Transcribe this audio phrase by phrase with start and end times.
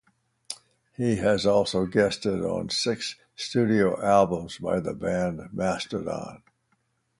[0.97, 6.41] He has also guested on six studio albums by the band Mastodon.